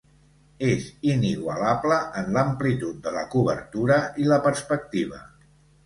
És 0.69 0.87
inigualable 1.09 1.99
en 2.23 2.33
l'amplitud 2.39 2.99
de 3.07 3.15
la 3.19 3.27
cobertura 3.37 4.03
i 4.25 4.31
la 4.35 4.45
perspectiva. 4.51 5.27